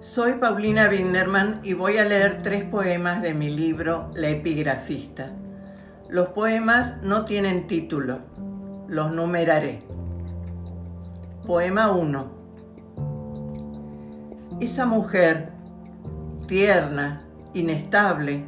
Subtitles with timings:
[0.00, 5.32] Soy Paulina Binderman y voy a leer tres poemas de mi libro La epigrafista.
[6.08, 8.20] Los poemas no tienen título,
[8.88, 9.82] los numeraré.
[11.46, 12.30] Poema 1.
[14.62, 15.52] Esa mujer,
[16.46, 18.46] tierna, inestable,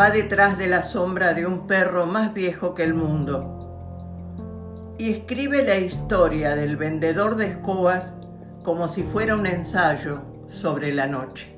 [0.00, 5.62] va detrás de la sombra de un perro más viejo que el mundo y escribe
[5.62, 8.14] la historia del vendedor de escobas
[8.62, 11.54] como si fuera un ensayo sobre la noche.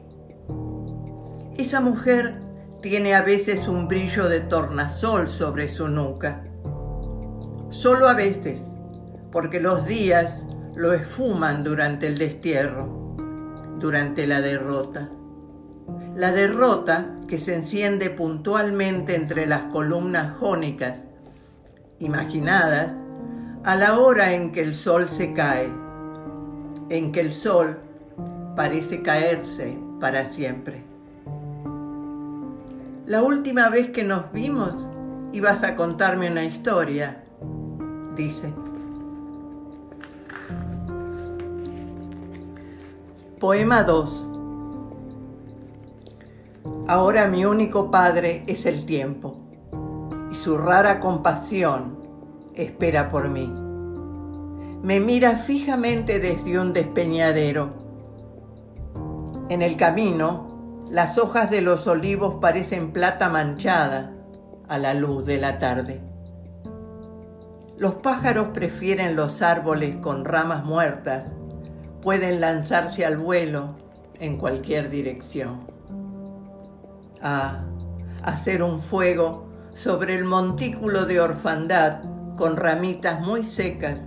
[1.57, 2.41] Esa mujer
[2.83, 6.45] tiene a veces un brillo de tornasol sobre su nuca.
[7.71, 8.61] Solo a veces,
[9.31, 13.17] porque los días lo esfuman durante el destierro,
[13.79, 15.11] durante la derrota.
[16.15, 20.99] La derrota que se enciende puntualmente entre las columnas jónicas,
[21.99, 22.95] imaginadas,
[23.65, 25.73] a la hora en que el sol se cae,
[26.89, 27.86] en que el sol
[28.57, 30.83] parece caerse para siempre.
[33.07, 34.75] La última vez que nos vimos
[35.33, 37.23] ibas a contarme una historia,
[38.17, 38.53] dice.
[43.39, 44.29] Poema 2.
[46.89, 49.37] Ahora mi único padre es el tiempo
[50.33, 51.99] y su rara compasión
[52.55, 53.53] espera por mí.
[54.83, 57.86] Me mira fijamente desde un despeñadero
[59.49, 64.13] en el camino, las hojas de los olivos parecen plata manchada
[64.69, 66.01] a la luz de la tarde.
[67.79, 71.27] Los pájaros prefieren los árboles con ramas muertas,
[72.03, 73.77] pueden lanzarse al vuelo
[74.19, 75.71] en cualquier dirección.
[77.23, 77.65] Ah,
[78.23, 82.01] hacer un fuego sobre el montículo de orfandad
[82.37, 84.01] con ramitas muy secas,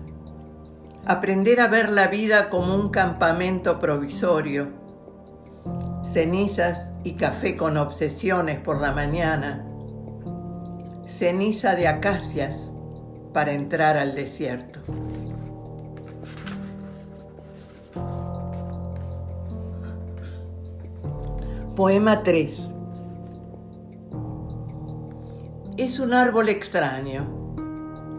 [1.06, 4.80] aprender a ver la vida como un campamento provisorio
[6.12, 9.66] cenizas y café con obsesiones por la mañana,
[11.08, 12.72] ceniza de acacias
[13.34, 14.80] para entrar al desierto.
[21.76, 22.70] Poema 3
[25.78, 27.56] Es un árbol extraño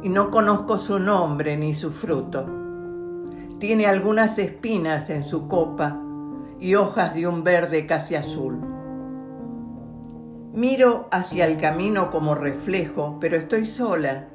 [0.03, 2.47] y no conozco su nombre ni su fruto.
[3.59, 6.07] Tiene algunas espinas en su copa
[6.61, 8.61] y hojas de un verde casi azul.
[10.53, 14.29] Miro hacia el camino como reflejo, pero estoy sola.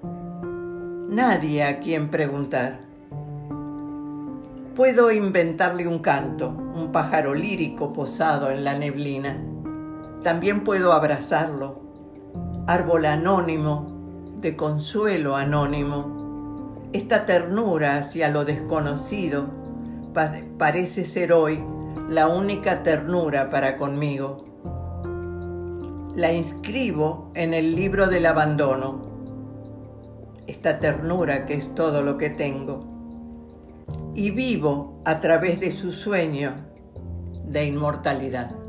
[1.07, 2.79] Nadie a quien preguntar.
[4.75, 9.41] Puedo inventarle un canto, un pájaro lírico posado en la neblina.
[10.23, 11.81] También puedo abrazarlo.
[12.65, 16.87] Árbol anónimo, de consuelo anónimo.
[16.91, 19.45] Esta ternura hacia lo desconocido
[20.57, 21.61] parece ser hoy
[22.09, 24.45] la única ternura para conmigo.
[26.15, 29.01] La inscribo en el libro del abandono,
[30.47, 32.85] esta ternura que es todo lo que tengo,
[34.13, 36.53] y vivo a través de su sueño
[37.45, 38.64] de inmortalidad.